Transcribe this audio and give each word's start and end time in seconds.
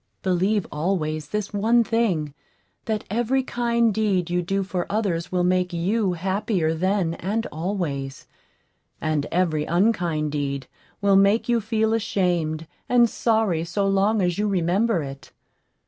Believe 0.23 0.65
always 0.71 1.27
this 1.27 1.53
one 1.53 1.83
thing 1.83 2.33
that 2.85 3.03
every 3.11 3.43
kind 3.43 3.93
deed 3.93 4.31
you 4.31 4.41
do 4.41 4.63
for 4.63 4.87
others 4.91 5.31
will 5.31 5.43
make 5.43 5.73
you 5.73 6.13
happier 6.13 6.73
then 6.73 7.13
and 7.13 7.45
always, 7.51 8.25
and 8.99 9.27
every 9.31 9.65
unkind 9.65 10.31
deed 10.31 10.65
will 11.01 11.17
make 11.17 11.47
you 11.47 11.61
feel 11.61 11.93
ashamed 11.93 12.65
and 12.89 13.07
sorry 13.07 13.63
so 13.63 13.87
long 13.87 14.23
as 14.23 14.39
you 14.39 14.47
remember 14.47 15.03
it. 15.03 15.31